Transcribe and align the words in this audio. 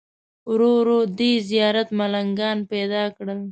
ورو 0.51 0.69
ورو 0.79 0.99
دې 1.17 1.31
زیارت 1.49 1.89
ملنګان 1.99 2.57
پیدا 2.71 3.03
کړل. 3.15 3.39